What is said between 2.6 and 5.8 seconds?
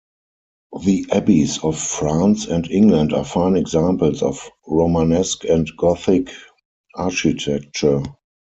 England are fine examples of Romanesque and